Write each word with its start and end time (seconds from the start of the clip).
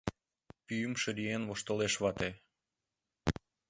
Пӱйым 0.65 0.93
шыриен 1.01 1.43
воштылеш 1.49 1.93
вате. 2.03 2.29